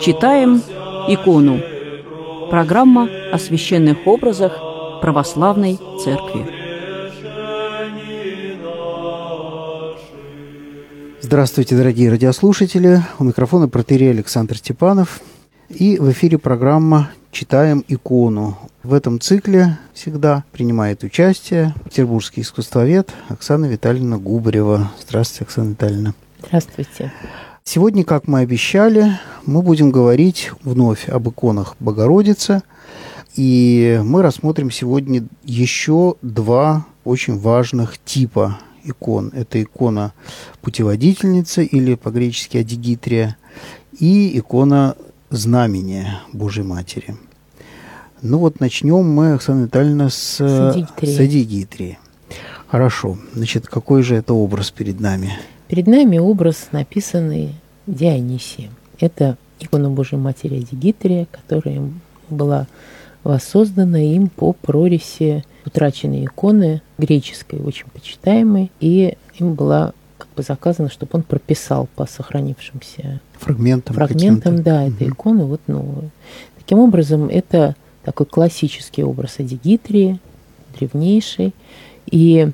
[0.00, 0.62] Читаем
[1.08, 1.60] икону.
[2.50, 4.60] Программа о священных образах
[5.00, 6.59] православной церкви.
[11.32, 13.04] Здравствуйте, дорогие радиослушатели.
[13.20, 15.20] У микрофона протерей Александр Степанов.
[15.68, 18.58] И в эфире программа «Читаем икону».
[18.82, 24.90] В этом цикле всегда принимает участие петербургский искусствовед Оксана Витальевна Губарева.
[25.00, 26.14] Здравствуйте, Оксана Витальевна.
[26.44, 27.12] Здравствуйте.
[27.62, 32.62] Сегодня, как мы обещали, мы будем говорить вновь об иконах Богородицы.
[33.36, 39.30] И мы рассмотрим сегодня еще два очень важных типа икон.
[39.34, 40.12] Это икона
[40.60, 43.36] путеводительницы или по-гречески адигитрия
[43.98, 44.96] и икона
[45.30, 47.16] знамения Божьей Матери.
[48.22, 51.98] Ну вот начнем мы, Оксана Витальевна, с, С адигитрии.
[52.68, 53.18] Хорошо.
[53.34, 55.32] Значит, какой же это образ перед нами?
[55.68, 57.54] Перед нами образ, написанный
[57.86, 58.72] Дионисием.
[58.98, 61.82] Это икона Божьей Матери Адигитрия, которая
[62.28, 62.66] была
[63.24, 70.90] воссоздана им по прорисе утраченной иконы греческой, очень почитаемой, и им была как бы заказано,
[70.90, 73.96] чтобы он прописал по сохранившимся Фрагментом.
[73.96, 76.10] фрагментам, да, этой иконы вот новую.
[76.58, 80.20] Таким образом, это такой классический образ Адигитрии,
[80.78, 81.54] древнейший,
[82.10, 82.50] и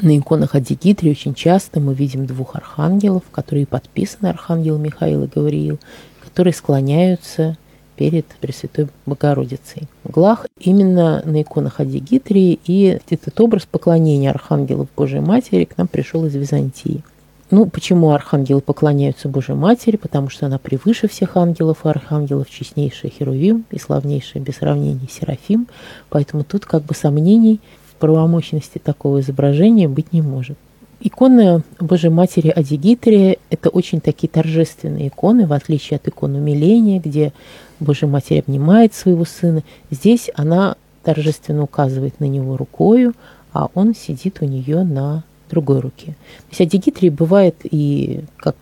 [0.00, 5.78] на иконах Адигитрии очень часто мы видим двух архангелов, которые подписаны архангел Михаил и Гавриил,
[6.22, 7.56] которые склоняются
[7.96, 9.88] перед Пресвятой Богородицей.
[10.04, 15.88] В углах именно на иконах Адигитрии, и этот образ поклонения архангелов Божьей Матери к нам
[15.88, 17.02] пришел из Византии.
[17.50, 19.96] Ну, почему архангелы поклоняются Божьей Матери?
[19.96, 25.66] Потому что она превыше всех ангелов и архангелов, честнейшая Херувим и славнейшая без сравнения Серафим.
[26.10, 27.60] Поэтому тут как бы сомнений
[27.90, 30.56] в правомощности такого изображения быть не может.
[31.02, 37.32] Иконы Божьей Матери Адигитрия– это очень такие торжественные иконы, в отличие от икон умиления, где
[37.78, 39.62] Божья Матерь обнимает своего сына.
[39.90, 43.14] Здесь она торжественно указывает на него рукою,
[43.54, 46.14] а он сидит у нее на другой руке.
[46.50, 48.56] То есть адигитрии бывает и как,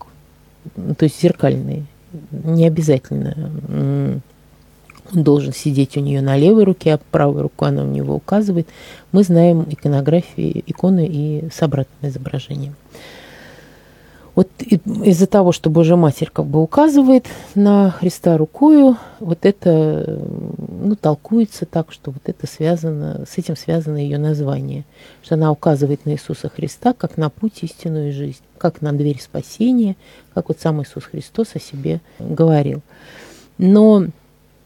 [0.77, 1.87] ну, то есть зеркальные,
[2.31, 4.23] не обязательно
[5.15, 8.69] он должен сидеть у нее на левой руке, а правой рукой она у него указывает.
[9.13, 12.75] Мы знаем иконографии, иконы и с обратным изображением.
[14.39, 17.27] Вот из-за того, что Божья Матерь как бы указывает
[17.57, 20.21] на Христа рукою, вот это
[20.59, 24.85] ну, толкуется так, что вот это связано, с этим связано ее название,
[25.25, 29.97] что она указывает на Иисуса Христа как на путь истинную жизнь, как на дверь спасения,
[30.35, 32.83] как вот сам Иисус Христос о себе говорил.
[33.59, 34.07] Но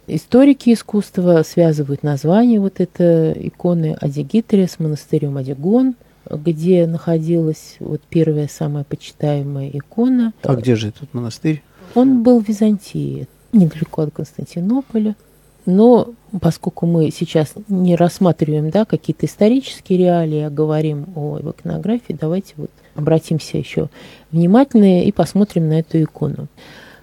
[0.07, 5.95] историки искусства связывают название вот этой иконы Адигитрия с монастырем Адигон,
[6.31, 10.33] где находилась вот первая самая почитаемая икона.
[10.43, 11.63] А где же этот монастырь?
[11.95, 15.17] Он был в Византии, недалеко от Константинополя.
[15.65, 22.55] Но поскольку мы сейчас не рассматриваем да, какие-то исторические реалии, а говорим о иконографии, давайте
[22.57, 23.89] вот обратимся еще
[24.33, 26.49] внимательно и посмотрим на эту икону.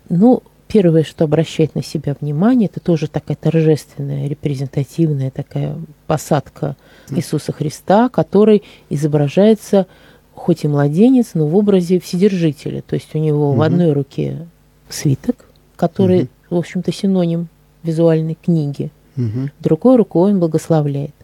[0.10, 5.76] Ну, первое, что обращает на себя внимание, это тоже такая торжественная, репрезентативная такая
[6.08, 6.78] посадка
[7.10, 9.88] Иисуса Христа, который изображается
[10.34, 12.82] хоть и младенец, но в образе Вседержителя.
[12.82, 13.62] То есть у него в Мгм.
[13.64, 14.48] одной руке
[14.90, 16.30] свиток, который, Мгм.
[16.52, 17.48] в общем-то, синоним
[17.84, 18.92] визуальной книги.
[19.16, 19.52] Мгм.
[19.60, 21.16] Другой рукой он благословляет.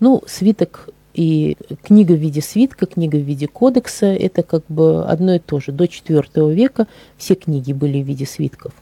[0.00, 5.34] Ну, свиток и книга в виде свитка, книга в виде кодекса– это как бы одно
[5.34, 5.70] и то же.
[5.70, 6.86] До IV века
[7.18, 8.72] все книги были в виде свитков.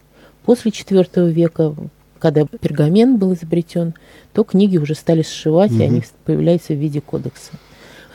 [0.45, 1.75] После IV века,
[2.19, 3.93] когда пергамент был изобретен,
[4.33, 5.81] то книги уже стали сшивать, Мгм.
[5.81, 7.51] и они появляются в виде кодекса.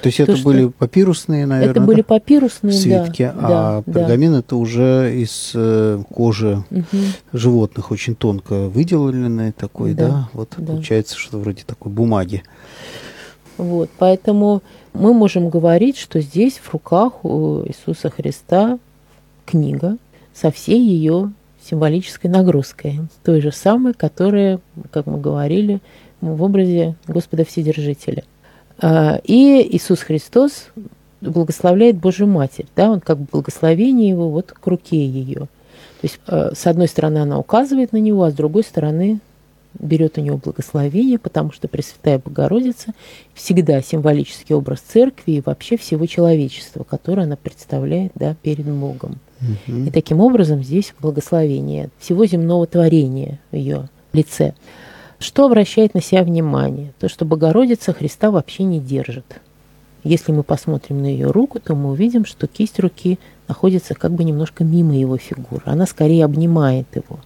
[0.02, 3.92] То есть это что- были папирусные, наверное, это были папирусные, да, свитки, да, а да.
[4.00, 6.86] пергамент это уже из э, кожи Мгм.
[7.34, 10.64] животных, очень тонко выделанный такой, да, Да, вот да.
[10.64, 12.42] получается что вроде такой бумаги.
[13.58, 14.62] Вот, поэтому
[14.94, 18.78] мы можем говорить, что здесь в руках у Иисуса Христа
[19.44, 19.98] книга
[20.32, 21.30] со всей ее
[21.68, 24.60] символической нагрузкой, той же самой, которая,
[24.90, 25.80] как мы говорили,
[26.20, 28.24] в образе Господа Вседержителя.
[28.80, 30.68] А, И Иисус Христос
[31.20, 35.48] благословляет Божью Матерь, да, он как бы благословение его вот к руке ее.
[36.00, 39.20] То есть, э, с одной стороны, она указывает на него, а с другой стороны,
[39.78, 42.92] берет у него благословение, потому что Пресвятая Богородица
[43.34, 49.18] всегда символический образ церкви и вообще всего человечества, которое она представляет да, перед Богом.
[49.40, 49.86] Мгм.
[49.86, 54.54] И таким образом здесь благословение всего земного творения в ее лице.
[55.18, 56.92] Что обращает на себя внимание?
[56.98, 59.40] То, что Богородица Христа вообще не держит.
[60.02, 63.18] Если мы посмотрим на ее руку, то мы увидим, что кисть руки
[63.48, 65.62] находится как бы немножко мимо его фигуры.
[65.66, 67.20] Она скорее обнимает его,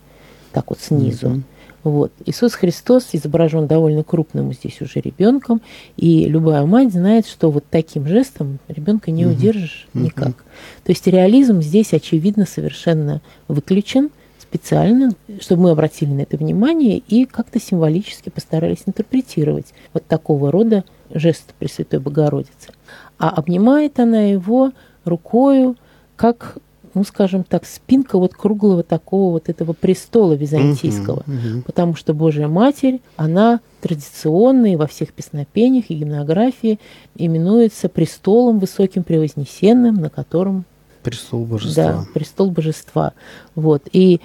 [0.52, 1.28] так вот снизу.
[1.28, 1.44] Мгм.
[1.84, 2.12] Вот.
[2.24, 5.60] Иисус Христос изображен довольно крупным здесь уже ребенком,
[5.96, 9.34] и любая мать знает, что вот таким жестом ребенка не Мгм.
[9.34, 10.44] удержишь никак.
[10.84, 14.10] То есть реализм здесь, очевидно, совершенно выключен
[14.40, 15.10] специально,
[15.40, 21.52] чтобы мы обратили на это внимание и как-то символически постарались интерпретировать вот такого рода жест
[21.58, 22.72] Пресвятой Богородицы.
[23.18, 24.72] А обнимает она его
[25.04, 25.76] рукою,
[26.16, 26.56] как,
[26.94, 31.22] ну, скажем так, спинка вот круглого такого вот этого престола византийского.
[31.26, 31.48] Мгм.
[31.48, 31.62] Мгм.
[31.62, 36.78] Потому что Божья Матерь, она традиционно и во всех песнопениях и гимнографии
[37.16, 40.64] именуется престолом высоким превознесенным, на котором
[41.02, 41.84] Престол божества.
[41.84, 43.12] да, престол божества.
[43.54, 43.82] Вот.
[43.92, 44.20] И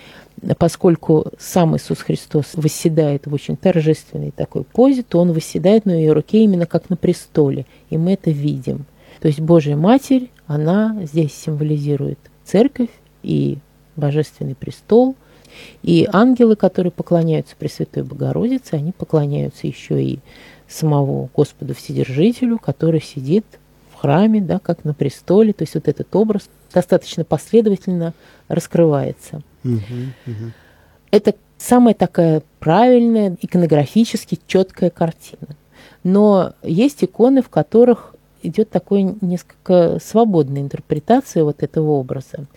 [0.57, 6.13] поскольку сам Иисус Христос восседает в очень торжественной такой позе, то он восседает на ее
[6.13, 7.65] руке именно как на престоле.
[7.89, 8.85] И мы это видим.
[9.19, 12.89] То есть Божья Матерь, она здесь символизирует церковь
[13.23, 13.57] и
[13.95, 15.15] божественный престол.
[15.83, 20.19] И ангелы, которые поклоняются Пресвятой Богородице, они поклоняются еще и
[20.67, 23.45] самому Господу Вседержителю, который сидит
[23.91, 25.53] в храме, да, как на престоле.
[25.53, 28.13] То есть вот этот образ достаточно последовательно
[28.47, 29.41] раскрывается.
[29.63, 30.13] Мгм.
[30.25, 30.53] Мгм.
[31.11, 35.55] Это самая такая правильная, иконографически четкая картина.
[36.03, 42.47] Но есть иконы, в которых идет такой несколько свободная интерпретация вот этого образа.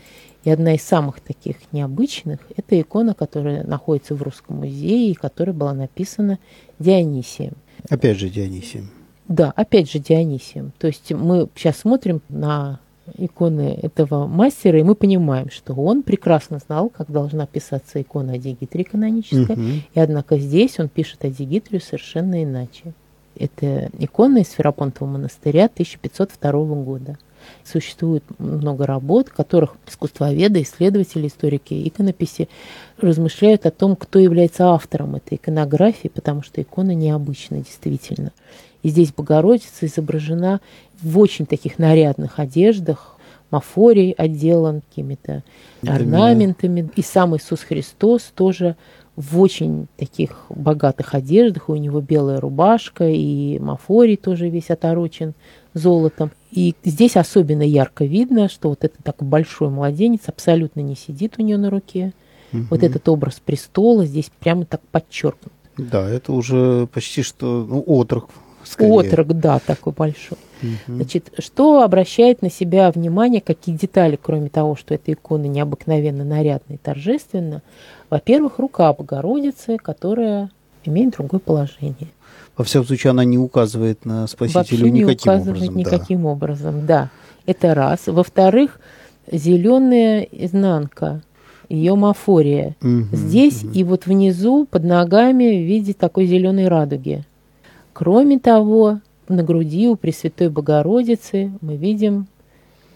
[0.45, 5.55] И одна из самых таких необычных– это икона, которая находится в Русском музее и которая
[5.55, 6.39] была написана
[6.81, 7.53] Дионисием.
[7.89, 8.83] Опять же Дионисий.
[9.29, 10.73] Да, опять же Дионисием.
[10.79, 12.81] То есть мы сейчас смотрим на
[13.17, 18.39] иконы этого мастера, и мы понимаем, что он прекрасно знал, как должна писаться икона о
[18.39, 19.83] Дигитре каноническая, Мгм.
[19.95, 22.95] и однако здесь он пишет о Дигитре совершенно иначе.
[23.39, 26.53] Это икона из Ферапонтового монастыря 1502
[26.83, 27.19] года.
[27.65, 32.49] Существует много работ, в которых искусствоведы, исследователи, историки иконописи
[32.99, 38.33] размышляют о том, кто является автором этой иконографии, потому что икона необычна действительно.
[38.83, 40.61] И здесь Богородица изображена
[41.01, 43.17] в очень таких нарядных одеждах,
[43.51, 45.43] мафорий отделан какими-то
[45.87, 46.89] орнаментами.
[46.97, 48.77] И сам Иисус Христос тоже
[49.17, 51.69] в очень таких богатых одеждах.
[51.69, 55.35] У него белая рубашка, и мафорий тоже весь оторочен
[55.75, 56.31] золотом.
[56.51, 61.43] И здесь особенно ярко видно, что вот этот такой большой младенец абсолютно не сидит у
[61.43, 62.13] нее на руке.
[62.53, 62.91] Вот Мгм.
[62.91, 65.53] этот образ престола здесь прямо так подчеркнут.
[65.79, 68.29] Да, это уже почти что ну, отрок.
[68.65, 68.93] скорее.
[68.93, 70.37] Отрок, да, такой большой.
[70.63, 70.97] Мгм.
[70.97, 76.75] Значит, что обращает на себя внимание, какие детали, кроме того, что эта икона необыкновенно нарядна
[76.75, 77.63] и торжественна?
[78.11, 80.51] Во-первых, рука Богородицы, которая
[80.85, 82.09] имеет другое положение.
[82.57, 85.75] Во всяком случае, она не указывает на спасителя Вообще не никаким указывает образом.
[85.75, 85.81] да.
[85.81, 87.11] никаким образом, да.
[87.47, 88.01] Это раз.
[88.07, 88.79] Во-вторых,
[89.31, 91.23] зеленая изнанка,
[91.69, 92.77] ее мафория.
[92.81, 93.73] Мгм, Здесь мгм.
[93.73, 97.25] и вот внизу под ногами в виде такой зеленой радуги.
[97.95, 102.27] Кроме того, на груди у Пресвятой Богородицы мы видим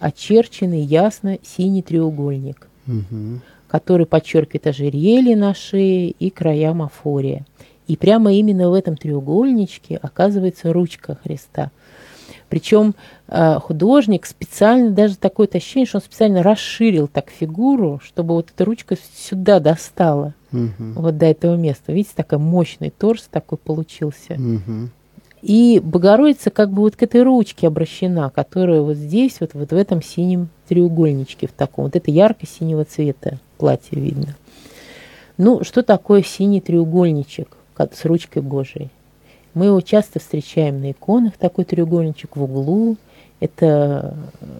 [0.00, 3.40] очерченный ясно синий треугольник, Мгм.
[3.68, 7.44] который подчеркивает ожерелье на шее и края мафория.
[7.88, 11.70] И прямо именно в этом треугольничке оказывается ручка Христа.
[12.48, 12.94] Причем
[13.28, 18.64] э, художник специально, даже такое ощущение, что он специально расширил так фигуру, чтобы вот эта
[18.64, 20.92] ручка сюда достала, Мгм.
[20.94, 21.92] вот до этого места.
[21.92, 24.34] Видите, такой мощный торс такой получился.
[24.34, 24.90] Мгм.
[25.42, 29.76] И Богородица как бы вот к этой ручке обращена, которая вот здесь, вот, вот в
[29.76, 31.84] этом синем треугольничке, в таком.
[31.84, 34.34] Вот это ярко-синего цвета платье видно.
[35.38, 38.88] Ну, что такое синий треугольничек как с ручкой Божией?
[39.52, 42.96] Мы его часто встречаем на иконах, такой треугольничек в углу.
[43.40, 44.16] Это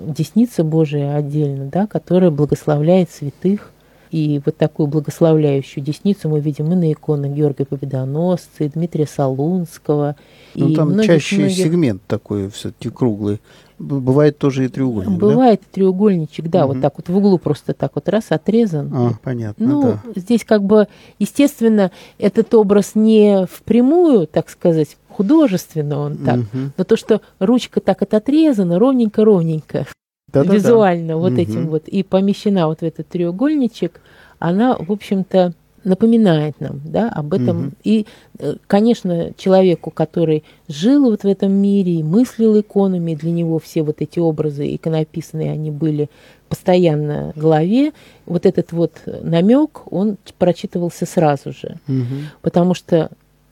[0.07, 3.73] десница Божия отдельно, да, которая благословляет святых.
[4.11, 10.17] И вот такую благословляющую десницу мы видим и на иконах Георгия Победоносца, и Дмитрия Солунского.
[10.55, 13.41] Ну, там многих- чаще многих- сегмент такой все-таки круглый.
[13.79, 15.27] Бывает тоже и треугольник, да?
[15.27, 16.83] Бывает треугольничек, да, вот Мгм.
[16.83, 18.91] так вот в углу просто так вот раз отрезан.
[18.95, 20.01] А, понятно, Ну, да.
[20.17, 26.73] здесь как бы, естественно, этот образ не впрямую, так сказать, художественно он так, Мгм.
[26.79, 29.87] но то, что ручка так вот отрезана ровненько-ровненько,
[30.33, 30.55] Да-да-да.
[30.55, 31.41] визуально вот Мгм.
[31.41, 34.01] этим вот, и помещена вот в этот треугольничек,
[34.39, 35.55] она, в общем-то,
[35.85, 37.57] напоминает нам да, об этом.
[37.57, 37.73] Мгм.
[37.85, 38.07] И,
[38.41, 43.85] э, конечно, человеку, который жил вот в этом мире и мыслил иконами, для него все
[43.85, 46.11] вот эти образы иконописные, они были
[46.49, 47.93] постоянно в голове,
[48.27, 51.77] вот этот вот намек, он прочитывался сразу же.
[51.87, 52.31] Мгм.
[52.43, 53.11] Потому что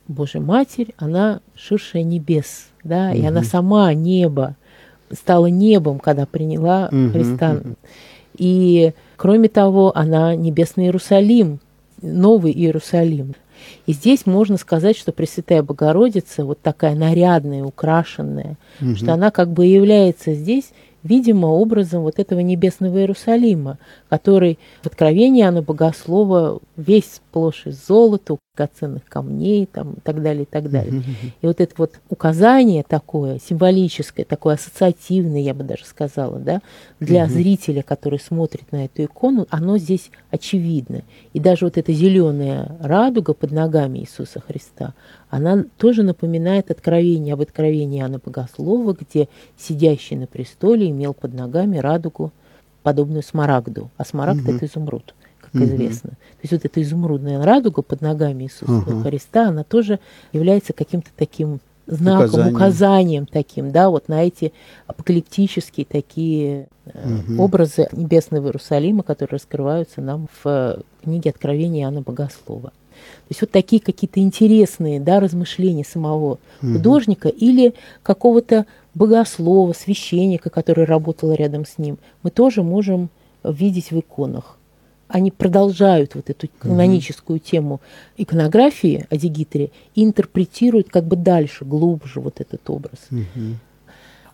[0.09, 4.57] Божья Матерь, она ширшая небес, да, и она сама небо,
[5.15, 7.53] стала небом, когда приняла Мгм, Христа.
[7.55, 7.77] мгм.
[8.37, 11.61] И, кроме того, она небесный Иерусалим,
[12.03, 13.35] новый Иерусалим.
[13.87, 18.97] И здесь можно сказать, что Пресвятая Богородица, вот такая нарядная, украшенная, Мгм.
[18.97, 23.79] что она как бы является здесь, видимо, образом вот этого небесного Иерусалима,
[24.09, 30.45] который в Откровении Анна Богослова весь сплошь из золота, драгоценных камней там, и так далее,
[30.45, 31.03] и так далее.
[31.41, 36.61] И вот это вот указание такое, символическое, такое ассоциативное, я бы даже сказала, да,
[37.01, 41.03] для зрителя, который смотрит на эту икону, оно здесь очевидно.
[41.33, 44.95] И даже вот эта зеленая радуга под ногами Иисуса Христа,
[45.31, 51.79] она тоже напоминает откровение об откровении Иоанна Богослова, где сидящий на престоле имел под ногами
[51.79, 52.33] радугу,
[52.85, 53.91] подобную смарагду.
[53.97, 54.57] А смарагд Мгм.
[54.57, 55.15] это изумруд,
[55.55, 55.77] как Мгм.
[55.77, 56.11] известно.
[56.11, 59.03] То есть вот эта изумрудная радуга под ногами Иисуса Ага.
[59.03, 60.01] Христа, она тоже
[60.33, 62.55] является каким-то таким знаком, Указанием.
[62.57, 64.53] указанием, таким, да, вот на эти
[64.87, 67.41] апокалиптические такие Мгм.
[67.41, 72.71] образы небесного Иерусалима, которые раскрываются нам в э, книге Откровения Иоанна Богослова.
[72.71, 76.75] То есть вот такие какие-то интересные да, размышления самого Мгм.
[76.77, 83.09] художника или какого-то богослова, священника, который работал рядом с ним, мы тоже можем
[83.45, 84.57] видеть в иконах.
[85.15, 87.81] Они продолжают вот эту каноническую тему
[88.17, 92.99] иконографии о Дигитере и интерпретируют как бы дальше, глубже вот этот образ.
[93.11, 93.61] Мгм.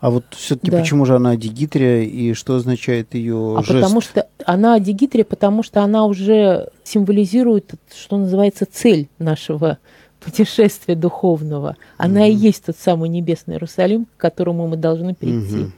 [0.00, 0.78] А вот все-таки Да.
[0.78, 3.78] почему же она дигитрия и что означает ее А жест?
[3.78, 9.76] потому что она о Дигитре, потому что она уже символизирует, что называется, цель нашего
[10.18, 11.76] путешествия духовного.
[11.98, 15.56] Она и есть тот самый небесный Иерусалим, к которому мы должны прийти.
[15.56, 15.72] Мгм.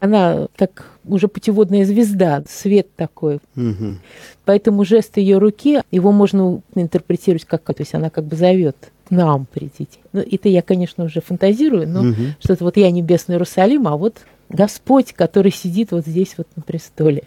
[0.00, 3.38] Она как уже путеводная звезда, свет такой.
[3.54, 4.00] Мгм.
[4.46, 8.76] Поэтому жест ее руки, его можно интерпретировать как, то есть она как бы зовет
[9.06, 9.98] к нам придите.
[10.12, 12.34] Ну, это я, конечно, уже фантазирую, но Мгм.
[12.40, 17.24] что-то вот я небесный Иерусалим, а вот Господь, который сидит вот здесь вот на престоле.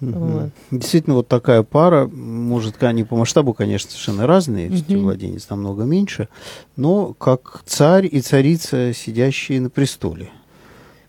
[0.00, 0.18] Мгм.
[0.18, 0.50] Вот.
[0.70, 5.04] Действительно, вот такая пара, может, они по масштабу, конечно, совершенно разные, все-таки Мгм.
[5.04, 6.28] младенец намного меньше,
[6.76, 10.30] но как царь и царица, сидящие на престоле.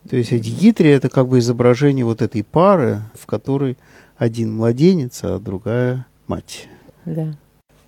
[0.09, 3.77] То есть Адигитрия– это как бы изображение вот этой пары, в которой
[4.17, 6.67] один младенец, а другая мать.
[7.05, 7.35] Да.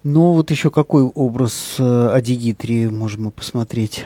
[0.04, 4.06] Но вот еще какой образ э, Адигитрии можем мы посмотреть?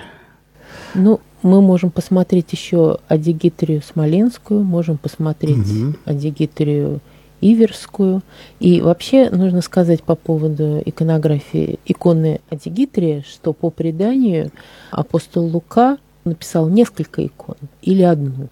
[0.94, 5.98] Ну, мы можем посмотреть еще Адигитрию Смоленскую, можем посмотреть Мгм.
[6.06, 7.02] Адигитрию
[7.42, 8.24] Иверскую.
[8.60, 14.52] И вообще нужно сказать по поводу иконографии иконы Адигитрия, что по преданию
[14.90, 18.48] апостол Лука написал несколько икон или одну.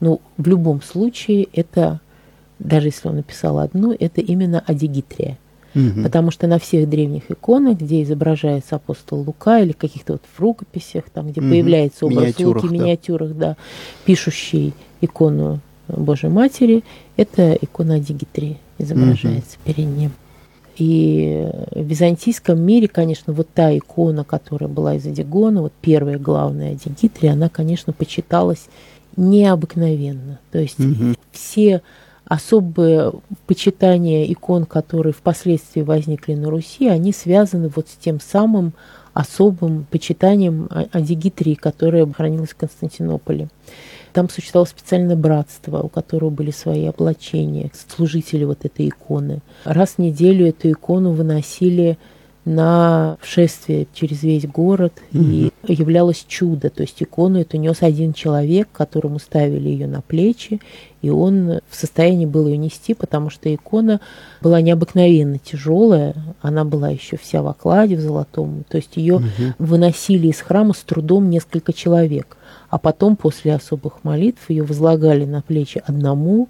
[0.00, 2.00] Но в любом случае это,
[2.58, 5.38] даже если он написал одну, это именно Адигитрия.
[5.74, 6.04] Мгм.
[6.04, 11.04] Потому что на всех древних иконах, где изображается апостол Лука или каких-то вот в рукописях,
[11.12, 11.50] там, где Мгм.
[11.50, 12.82] появляется образ Миниатюрах, Луки, да.
[12.84, 13.56] миниатюрах, да,
[14.04, 16.84] пишущий икону Божьей Матери,
[17.16, 20.12] это икона Дигитрии изображается перед ним.
[20.76, 26.74] И в византийском мире, конечно, вот та икона, которая была из Адигона, вот первая главная
[26.74, 28.66] Дигитрия, она, конечно, почиталась
[29.16, 30.40] необыкновенно.
[30.50, 31.16] То есть Мгм.
[31.32, 31.82] все
[32.24, 33.12] особые
[33.46, 38.72] почитания икон, которые впоследствии возникли на Руси, они связаны вот с тем самым
[39.12, 43.48] особым почитанием Адигитрии, которое хранилось в Константинополе.
[44.14, 49.40] Там существовало специальное братство, у которого были свои облачения, служители вот этой иконы.
[49.64, 51.98] Раз в неделю эту икону выносили
[52.44, 56.70] на шествие через весь город, и являлось чудо.
[56.70, 60.60] То есть икону эту нес один человек, которому ставили ее на плечи,
[61.02, 64.00] и он в состоянии был ее нести, потому что икона
[64.40, 68.64] была необыкновенно тяжелая, она была еще вся в окладе, в золотом.
[68.68, 69.22] То есть ее
[69.58, 72.36] выносили из храма с трудом несколько человек,
[72.74, 76.48] а потом после особых молитв ее возлагали на плечи одному,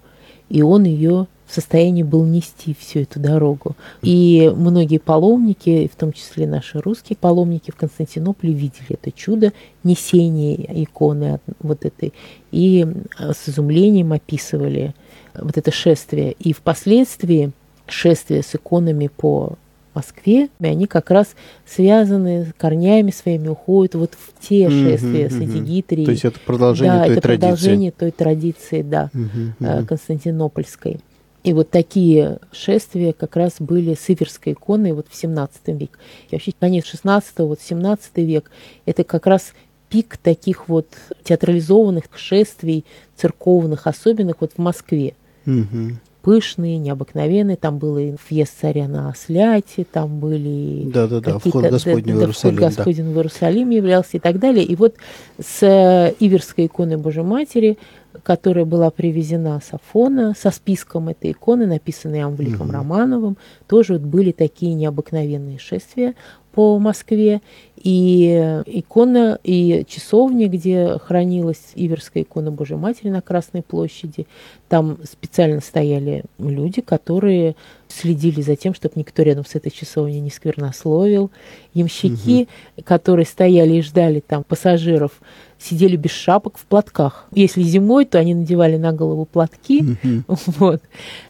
[0.49, 3.75] и он ее в состоянии был нести всю эту дорогу.
[4.01, 9.53] И многие паломники, в том числе наши русские паломники в Константинополе, видели это чудо
[9.83, 12.11] несения иконы от- вот этой,
[12.51, 12.87] и
[13.19, 14.95] э, с изумлением описывали
[15.35, 16.31] вот это шествие.
[16.39, 17.51] И впоследствии
[17.85, 19.59] шествие с иконами по
[19.95, 21.35] Москве, и они как раз
[21.65, 25.43] связаны корнями своими, уходят вот в те шествия с мгм.
[25.43, 26.05] Адигитрией.
[26.05, 27.47] То есть это продолжение да, той это традиции.
[27.47, 29.85] продолжение той традиции, да, э, мгм.
[29.85, 30.99] константинопольской.
[31.45, 35.93] И вот такие шествия как раз были с Иверской иконой вот в 17 веке.
[36.29, 38.49] И вообще конец 16 вот 17 век–
[38.87, 39.53] это как раз
[39.89, 40.87] пик таких вот
[41.23, 42.83] театрализованных шествий
[43.15, 45.13] церковных, особенных вот в Москве.
[45.45, 45.99] Мгм.
[46.25, 47.55] Пышные, необыкновенные.
[47.55, 52.55] Там был и въезд царя на Осляте, там были Да-да-да, вход Господень в да, Иерусалим,
[52.55, 52.75] Вход да.
[52.75, 54.65] Господень в Иерусалим являлся и так далее.
[54.65, 54.95] И вот
[55.39, 57.77] с э, Иверской иконой Божьей Матери,
[58.23, 64.31] которая была привезена с Афона, со списком этой иконы, написанной Амбликом Романовым, тоже вот были
[64.31, 66.15] такие необыкновенные шествия
[66.55, 67.41] по Москве.
[67.75, 74.25] И э, икона, и часовня, где хранилась Иверская икона Божьей Матери на Красной площади,
[74.69, 77.55] там специально стояли люди, которые
[77.89, 81.29] следили за тем, чтобы никто рядом с этой часовней не сквернословил.
[81.75, 82.47] Ямщики,
[82.83, 85.21] которые стояли и ждали там пассажиров,
[85.59, 87.27] сидели без шапок в платках.
[87.33, 90.25] Если зимой, то они надевали на голову платки, Мгм.
[90.27, 90.81] вот,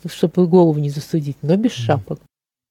[0.10, 2.20] чтобы голову не засудить, но без шапок.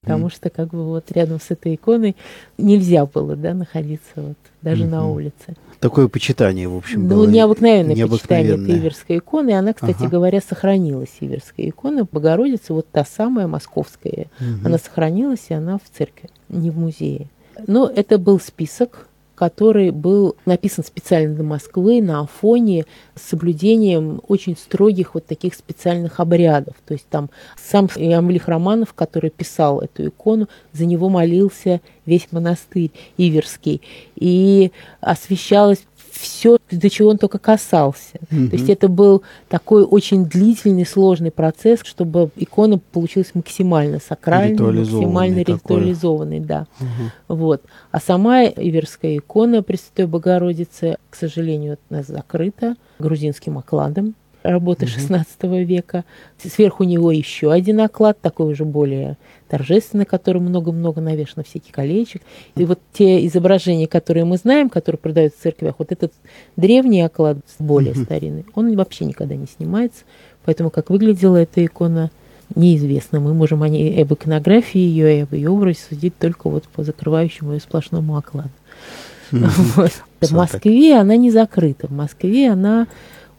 [0.05, 2.15] Потому что как бы вот рядом с этой иконой
[2.57, 5.55] нельзя было, да, находиться вот даже на улице.
[5.79, 7.27] Такое почитание, в общем, Ну, было.
[7.27, 8.79] необыкновенное почитание этой необыкновенное.
[8.79, 9.49] Иверской иконы.
[9.49, 10.07] И она, кстати Ага.
[10.09, 12.07] говоря, сохранилась, Иверская икона.
[12.11, 14.27] Богородица, вот та самая московская.
[14.39, 14.65] Мгм.
[14.65, 17.27] Она сохранилась, и она в церкви, не в музее.
[17.67, 24.57] Но это был список, который был написан специально для Москвы на Афоне с соблюдением очень
[24.57, 26.75] строгих вот таких специальных обрядов.
[26.85, 27.29] То есть там
[27.61, 33.81] сам Иамлих Романов, который писал эту икону, за него молился весь монастырь Иверский.
[34.15, 35.85] И освещалось
[36.19, 38.19] все, до чего он только касался.
[38.29, 38.49] Мгм.
[38.49, 45.39] То есть это был такой очень длительный, сложный процесс, чтобы икона получилась максимально сакральной, максимально
[45.39, 45.55] такой.
[45.55, 46.67] ритуализованной, да.
[46.79, 47.11] Мгм.
[47.27, 47.61] Вот.
[47.91, 56.05] А сама Иверская икона Пресвятой Богородицы, к сожалению, нас закрыта грузинским окладом работы XVI века.
[56.43, 62.21] Сверху него еще один оклад, такой уже более торжественный, который много-много навешано всяких колечек.
[62.55, 66.13] И вот те изображения, которые мы знаем, которые продаются в церквях, вот этот
[66.55, 70.03] древний оклад, более старинный, он вообще никогда не снимается.
[70.45, 72.11] Поэтому как выглядела эта икона,
[72.53, 73.19] неизвестно.
[73.19, 76.83] Мы можем о ней, об иконографии ее и об ее образе судить только вот по
[76.83, 78.49] закрывающему ее сплошному окладу.
[79.31, 79.91] Вот.
[80.21, 81.87] В Москве она не закрыта.
[81.87, 82.87] В Москве она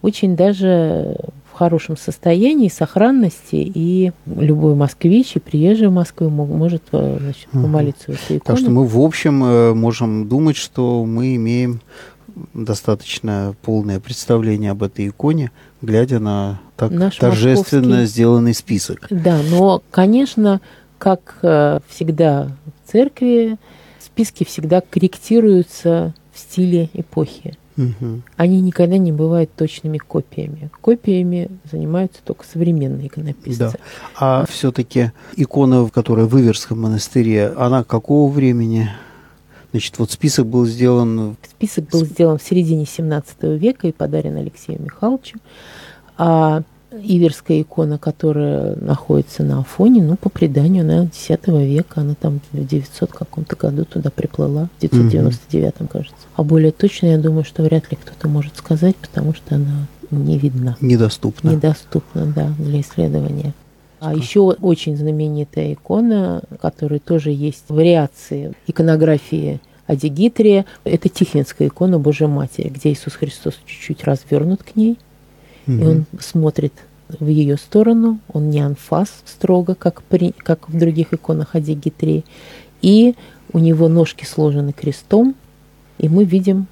[0.07, 1.17] очень даже
[1.53, 8.13] в хорошем состоянии, сохранности, и любой москвич и приезжий в Москву может э, значит, помолиться
[8.13, 8.41] в эту икону.
[8.45, 11.81] Так что мы, в общем, э, можем думать, что мы имеем
[12.55, 15.51] достаточно полное представление об этой иконе,
[15.83, 19.07] глядя на так Наш торжественно московский- сделанный список.
[19.11, 20.61] Да, но, конечно,
[20.99, 22.53] как э, всегда
[22.85, 23.57] в церкви,
[23.99, 27.57] списки всегда корректируются в стиле эпохи.
[28.37, 30.71] Они никогда не бывают точными копиями.
[30.81, 33.59] Копиями занимаются только современные иконописцы.
[33.59, 33.73] Да.
[34.19, 38.91] А все-таки икона, которая в Иверском монастыре, она какого времени?
[39.73, 44.81] Значит, вот список был сделан Список был сделан в середине 17 века и подарен Алексею
[44.81, 45.39] Михайловичу.
[46.17, 46.63] А
[47.03, 52.67] Иверская икона, которая находится на Афоне, ну, по преданию, она 10 века, она там в
[52.67, 56.17] 900 каком-то году туда приплыла, в 999, кажется.
[56.35, 60.39] А более точно, я думаю, что вряд ли кто-то может сказать, потому что она не
[60.39, 60.77] видна.
[60.81, 61.51] недоступна.
[61.51, 63.55] Недоступна, да, для исследования.
[63.99, 72.27] А еще очень знаменитая икона, которая тоже есть вариации иконографии Адигитрия, это Тихвинская икона Божьей
[72.27, 74.99] Матери, где Иисус Христос чуть-чуть развернут к ней,
[75.67, 75.89] и Мгм.
[75.89, 76.73] он смотрит
[77.09, 82.25] в ее сторону, он не анфас строго, как, при, как в других иконах Адигитрии,
[82.83, 83.15] и
[83.53, 85.35] у него ножки сложены крестом,
[85.99, 86.67] и мы видим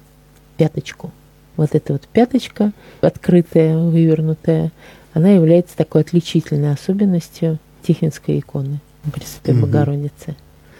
[0.57, 1.11] пяточку.
[1.57, 4.71] Вот эта вот пяточка, открытая, вывернутая,
[5.13, 8.79] она является такой отличительной особенностью Тихвинской иконы
[9.13, 9.61] Пресвятой Мгм.
[9.61, 10.35] Богородицы.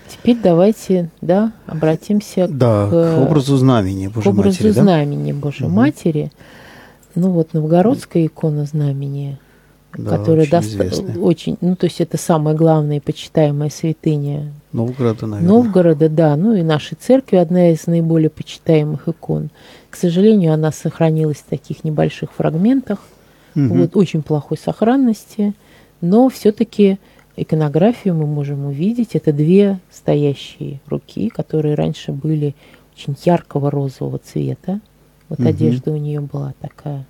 [0.10, 4.82] Теперь давайте, да, обратимся Да, к, к образу знамени к Божьей образу Матери, да?
[4.82, 5.76] знамени Божьей Мгм.
[5.76, 6.32] Матери.
[7.16, 9.40] Ну вот новгородская икона знамения,
[9.98, 11.18] Да, которая очень даст известная.
[11.18, 15.54] очень, ну то есть это самая главная и почитаемая святыня Новгорода, наверное.
[15.54, 19.50] Новгорода, да, ну и нашей церкви одна из наиболее почитаемых икон.
[19.90, 23.00] К сожалению, она сохранилась в таких небольших фрагментах,
[23.56, 23.80] Мгм.
[23.80, 25.54] вот очень плохой сохранности,
[26.02, 26.98] но все-таки
[27.38, 29.16] иконографию мы можем увидеть.
[29.16, 32.54] Это две стоящие руки, которые раньше были
[32.98, 34.82] очень яркого розового цвета.
[35.30, 35.48] Вот Мгм.
[35.48, 37.06] одежда у нее была такая.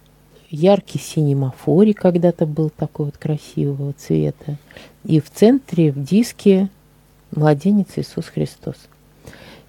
[0.55, 4.55] Яркий синий мафорий когда-то был такой вот красивого цвета.
[5.03, 6.69] И в центре, в диске,
[7.35, 8.77] младенец Иисус Христос.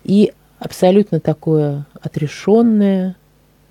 [0.04, 3.16] И абсолютно такое отрешенное,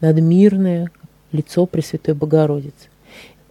[0.01, 0.91] надмирное
[1.32, 2.89] лицо Пресвятой Богородицы.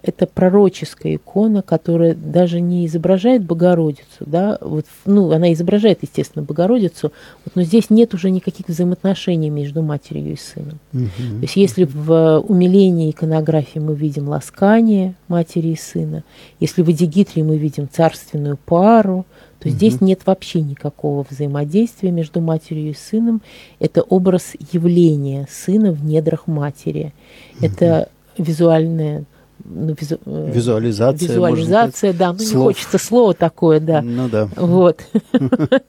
[0.05, 7.11] Это пророческая икона, которая даже не изображает Богородицу, да, вот, ну, она изображает, естественно, Богородицу,
[7.45, 10.79] вот, но здесь нет уже никаких взаимоотношений между матерью и сыном.
[10.93, 11.09] Мгм.
[11.09, 16.23] То есть если в умилении иконографии мы видим ласкание матери и сына,
[16.61, 19.25] если в Эдигитрии мы видим царственную пару,
[19.59, 23.41] то здесь нет вообще никакого взаимодействия между матерью и сыном.
[23.79, 27.15] Это образ явления сына в недрах матери.
[27.63, 29.25] Это визуальная
[29.63, 31.29] ну, визу- э, Визуализация.
[31.29, 32.65] визуализация, да, ну не слов.
[32.65, 34.03] хочется слова такое, да.
[34.03, 34.49] Ну да.
[34.57, 35.01] Вот.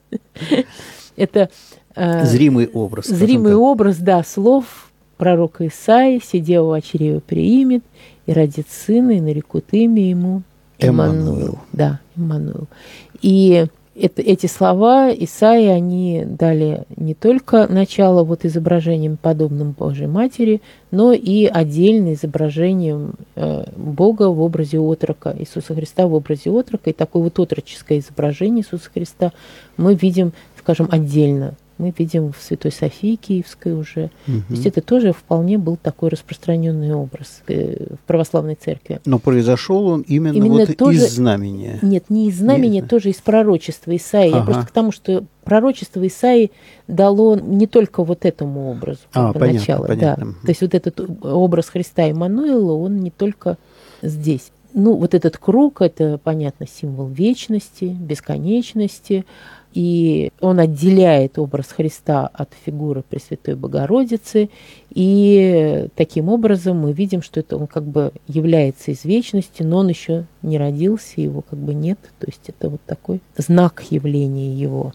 [1.16, 1.50] Это
[1.96, 3.06] э, Зримый образ.
[3.08, 4.66] Зримый образ, да, слов
[5.18, 7.84] пророка Исаи, сидел в чреве приимет,
[8.26, 10.42] и родит сына, и нарекут имя ему.
[10.80, 11.60] Эммануил.
[11.72, 12.68] Да, Эммануил.
[13.22, 20.62] И это, эти слова Исаи, они дали не только начало вот изображением подобным Божьей Матери,
[20.92, 26.90] но и отдельно изображением э, Бога в образе отрока, Иисуса Христа в образе отрока.
[26.90, 29.32] И такое вот отроческое изображение Иисуса Христа
[29.78, 31.56] мы видим, скажем, отдельно.
[31.78, 34.10] Мы видим в Святой Софии Киевской уже.
[34.28, 34.44] Мгм.
[34.48, 39.02] То есть это тоже вполне был такой распространенный образ э, в православной церкви.
[39.06, 41.80] Но произошел он именно, Именно вот тоже- из знамения.
[41.82, 42.90] Нет, не из знамения, Нет.
[42.90, 44.30] тоже из пророчества Исаии.
[44.32, 44.46] Я Ага.
[44.46, 46.52] просто к тому, что пророчество Исаии
[46.88, 50.26] дало не только вот этому образу А, понятно, понятно.
[50.26, 50.32] Да.
[50.44, 53.58] То есть вот этот образ Христа Иммануила, он не только
[54.02, 54.52] здесь.
[54.78, 59.26] Ну, вот этот круг, это, понятно, символ вечности, бесконечности,
[59.76, 64.50] и он отделяет образ Христа от фигуры Пресвятой Богородицы,
[64.90, 69.90] и таким образом мы видим, что это он как бы является из вечности, но он
[69.90, 74.94] еще не родился, его как бы нет, то есть это вот такой знак явления его.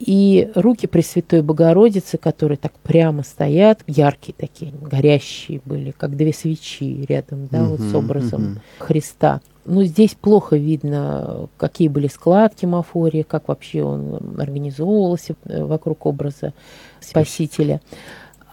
[0.00, 7.06] И руки Пресвятой Богородицы, которые так прямо стоят, яркие такие, горящие были, как две свечи
[7.08, 8.60] рядом, да, вот с образом мгм.
[8.78, 9.40] Христа.
[9.66, 16.52] Ну, здесь плохо видно, какие были складки Мафории, как вообще он организовывался э, вокруг образа
[17.00, 17.80] Спасителя.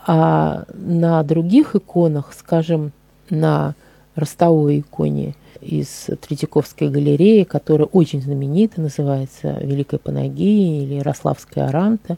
[0.07, 2.91] А на других иконах, скажем,
[3.29, 3.75] на
[4.15, 12.17] ростовой иконе из Третьяковской галереи, которая очень знаменита, называется Великая Панагия или Ярославская Аранта,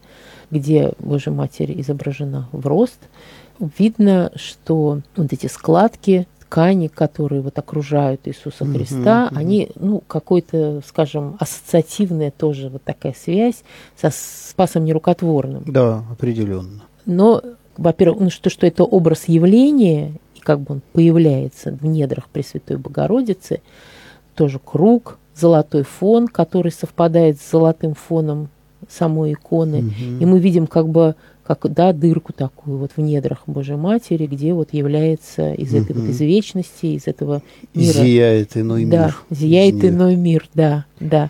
[0.50, 3.00] где Божья Матерь изображена в рост,
[3.78, 9.38] видно, что вот эти складки ткани, которые вот окружают Иисуса Христа, мгм.
[9.38, 13.64] они, ну, какой-то, скажем, ассоциативная тоже вот такая связь
[14.00, 15.64] со Спасом Нерукотворным.
[15.66, 16.84] Да, определенно.
[17.08, 17.42] Но,
[17.76, 22.78] во-первых, ну, что, что это образ явления, и как бы он появляется в недрах Пресвятой
[22.78, 23.62] Богородицы,
[24.36, 28.50] тоже круг, золотой фон, который совпадает с золотым фоном
[28.88, 29.82] самой иконы.
[29.82, 30.20] Мгм.
[30.20, 34.54] И мы видим как бы как, да, дырку такую вот в недрах Божьей Матери, где
[34.54, 37.42] вот является из этой вот из вечности, из этого
[37.74, 37.94] мира.
[37.94, 39.18] Зияет иной да, мир.
[39.30, 39.92] зияет из нее.
[39.92, 41.30] иной мир, да, да.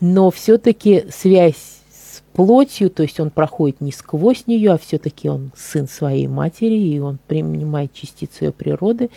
[0.00, 5.50] Но все-таки связь с плотью, то есть он проходит не сквозь нее, а все-таки он
[5.54, 9.10] сын своей матери, и он принимает частицу ее природы,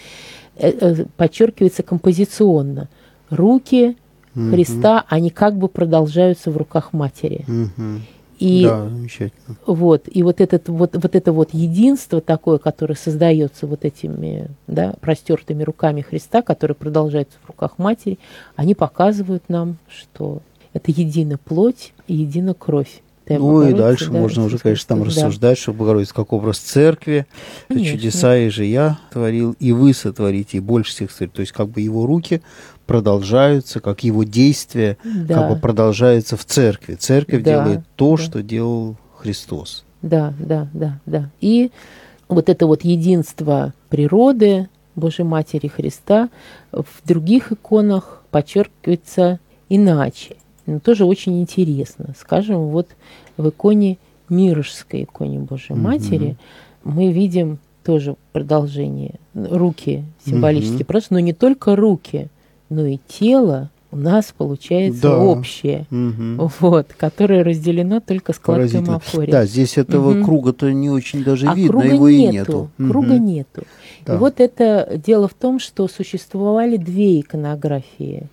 [0.57, 2.89] э, э, подчеркивается композиционно.
[3.29, 3.97] Руки.
[4.35, 7.45] Христа, они как бы продолжаются в руках матери.
[7.47, 8.01] Мгм.
[8.43, 9.55] И Да, замечательно.
[9.65, 14.95] вот, и вот, этот, вот, вот это вот единство такое, которое создается вот этими да,
[14.99, 18.19] простертыми руками Христа, которые продолжаются в руках матери,
[18.57, 20.41] они показывают нам, что
[20.73, 23.01] это едина плоть и едина кровь.
[23.27, 25.05] Ну и дальше да, можно уже, конечно, там да.
[25.05, 27.25] рассуждать, что Богородица как образ церкви,
[27.67, 27.97] Конечно.
[27.97, 31.35] чудеса и же я творил, и вы сотворите, и больше всех сотворите.
[31.35, 32.41] То есть как бы его руки
[32.85, 35.35] продолжаются, как его действия Да.
[35.35, 36.95] как бы продолжаются в церкви.
[36.95, 38.23] Церковь Да, делает то, да.
[38.23, 39.85] что делал Христос.
[40.01, 41.29] Да, да, да, да.
[41.39, 41.71] И
[42.27, 46.29] вот это вот единство природы Божьей Матери Христа
[46.71, 50.35] в других иконах подчеркивается иначе.
[50.65, 52.13] Но тоже очень интересно.
[52.17, 52.87] Скажем, вот
[53.37, 53.97] в иконе
[54.29, 55.75] Мирожской, иконе Божьей.
[55.75, 56.37] Матери,
[56.83, 59.15] мы видим тоже продолжение.
[59.33, 60.85] Руки символически Мгм.
[60.85, 62.27] просто, но не только руки,
[62.69, 65.19] но и тело у нас получается Да.
[65.19, 65.85] общее.
[65.91, 66.49] Мгм.
[66.61, 68.81] Вот, которое разделено только складкой.
[68.81, 69.31] Мафория.
[69.31, 70.23] Да, здесь этого Мгм.
[70.23, 72.31] круга-то не очень даже а видно, круга его и нету.
[72.33, 72.91] нету.
[72.91, 73.25] Круга Мгм.
[73.25, 73.63] нету.
[74.05, 74.15] Да.
[74.15, 78.29] И вот это дело в том, что существовали две иконографии.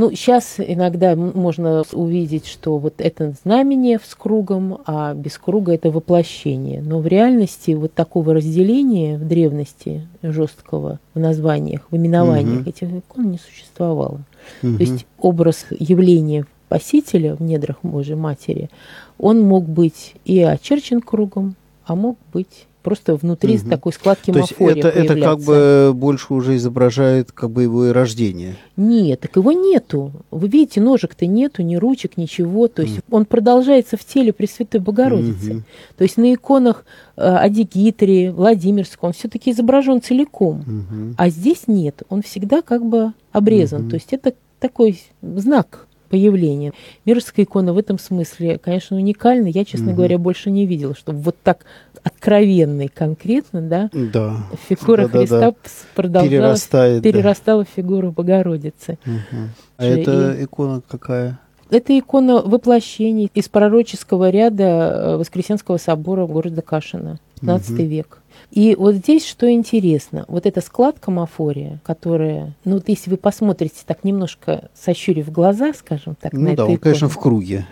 [0.00, 5.90] Ну, сейчас иногда можно увидеть, что вот это знамение с кругом, а без круга это
[5.90, 6.80] воплощение.
[6.80, 12.68] Но в реальности вот такого разделения в древности жесткого в названиях, в именованиях Мгм.
[12.70, 14.22] этих икон не существовало.
[14.62, 14.78] Мгм.
[14.78, 18.70] То есть образ явления Спасителя в недрах Божьей Матери,
[19.18, 23.70] он мог быть и очерчен кругом, а мог быть просто внутри Мгм.
[23.70, 27.86] такой складки То есть мафория это, это как бы больше уже изображает как бы его
[27.86, 28.56] и рождение.
[28.76, 30.12] Нет, так его нету.
[30.30, 32.68] Вы видите, ножек-то нету, ни ручек, ничего.
[32.68, 35.54] То есть он продолжается в теле Пресвятой Богородицы.
[35.54, 35.64] Мгм.
[35.96, 36.84] То есть на иконах
[37.16, 40.64] э, Адигитрии, Владимирского он все-таки изображен целиком.
[40.66, 41.14] Мгм.
[41.18, 43.82] А здесь нет, он всегда как бы обрезан.
[43.82, 43.90] Мгм.
[43.90, 46.72] То есть это такой знак появления.
[47.06, 49.46] Мирская икона в этом смысле, конечно, уникальна.
[49.46, 49.96] Я, честно Мгм.
[49.96, 51.64] говоря, больше не видела, чтобы вот так
[52.02, 54.38] откровенно и конкретно, да, Да.
[54.68, 55.52] фигура Да-да-да.
[55.54, 57.02] Христа Перерастает.
[57.02, 57.10] да.
[57.10, 58.98] перерастала в фигуру Богородицы.
[59.06, 59.50] Мгм.
[59.78, 61.38] А это икона какая?
[61.70, 67.88] Это икона воплощений из пророческого ряда э, Воскресенского собора города Кашина, 15 Мгм.
[67.88, 68.19] век.
[68.50, 73.82] И вот здесь что интересно, вот эта складка мафория, которая, ну вот если вы посмотрите
[73.86, 77.66] так немножко сощурив глаза, скажем так, на Ну да, эту он, икону, конечно, в круге.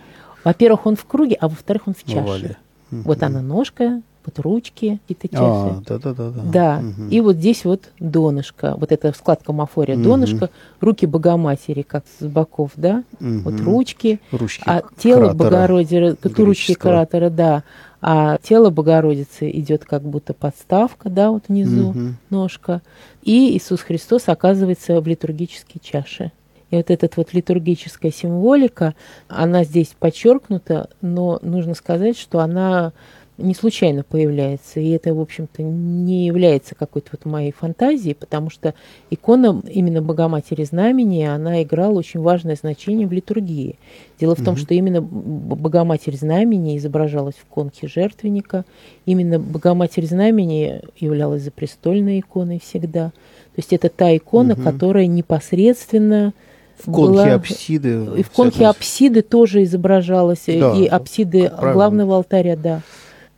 [0.44, 2.18] во-первых, он в круге, а во-вторых, он в чаше.
[2.20, 2.56] овале.
[2.90, 3.26] Вот Мгм.
[3.26, 5.40] она ножка, вот ручки, какие-то чаши.
[5.40, 6.30] А, да-да-да.
[6.44, 7.08] Да, Мгм.
[7.08, 10.04] и вот здесь вот донышко, вот эта складка мафория, Мгм.
[10.04, 13.64] донышко, руки Богоматери, как с боков, да, вот Мгм.
[13.64, 17.64] ручки, Ручки а тело Богородицы, ручки кратера, да,
[18.00, 22.16] а тело Богородицы идет как будто подставка, да, вот внизу Мгм.
[22.30, 22.82] ножка,
[23.22, 26.32] и Иисус Христос оказывается в литургической чаше.
[26.70, 28.94] И вот эта вот литургическая символика,
[29.26, 32.92] она здесь подчеркнута, но нужно сказать, что она
[33.38, 38.74] не случайно появляется, и это, в общем-то, не является какой-то вот моей фантазией, потому что
[39.10, 43.76] икона именно Богоматери Знамени, она играла очень важное значение в литургии.
[44.20, 44.56] Дело в том, Мгм.
[44.56, 48.64] что именно Богоматерь Знамени изображалась в конке жертвенника,
[49.06, 53.10] именно Богоматерь Знамени являлась запрестольной иконой всегда.
[53.54, 54.64] То есть это та икона, Мгм.
[54.64, 56.32] которая непосредственно
[56.78, 58.06] В конхе была- апсиды.
[58.18, 62.82] и в конхе апсиды тоже изображалась, Да, и апсиды главного алтаря, да.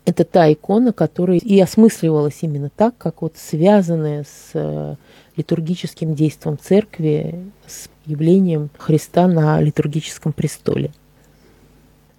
[0.05, 4.97] Это та икона, которая и осмысливалась именно так, как вот связанная с э,
[5.37, 10.91] литургическим действием церкви, с явлением Христа на литургическом престоле.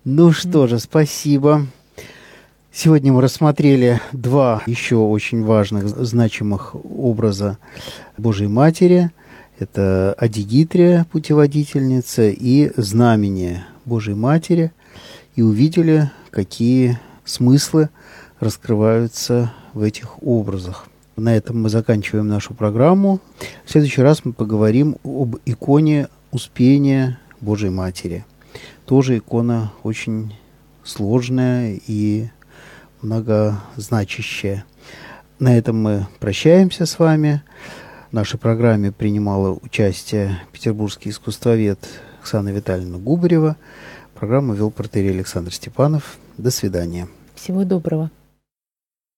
[0.04, 1.67] Ну что же, спасибо.
[2.74, 7.58] Сегодня мы рассмотрели два еще очень важных, значимых образа
[8.17, 9.12] Божьей Матери.
[9.60, 14.72] Это Адигитрия, путеводительница, и Знамение Божьей Матери.
[15.36, 17.89] И увидели, какие смыслы
[18.39, 20.88] раскрываются в этих образах.
[21.15, 23.19] На этом мы заканчиваем нашу программу.
[23.65, 28.25] В следующий раз мы поговорим об иконе Успения Божьей Матери.
[28.86, 30.34] Тоже икона очень
[30.84, 32.29] сложная и
[33.01, 34.65] многозначащая.
[35.39, 37.43] На этом мы прощаемся с вами.
[38.10, 41.79] В нашей программе принимала участие петербургский искусствовед
[42.19, 43.57] Оксана Витальевна Губарева.
[44.15, 46.17] Программу вел протерей Александр Степанов.
[46.41, 47.08] До свидания.
[47.36, 48.10] Всего доброго.